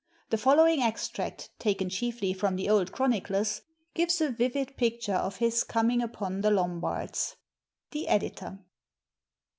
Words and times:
The 0.31 0.37
following 0.39 0.81
extract, 0.81 1.51
taken 1.59 1.87
chiefly 1.87 2.33
from 2.33 2.55
the 2.55 2.67
old 2.69 2.91
chroniclers, 2.91 3.61
gives 3.93 4.19
a 4.19 4.31
vivid 4.31 4.75
picture 4.75 5.13
of 5.13 5.35
his 5.37 5.63
coming 5.63 6.01
upon 6.01 6.41
the 6.41 6.49
Lombards. 6.49 7.35
The 7.91 8.07
Editor. 8.07 8.57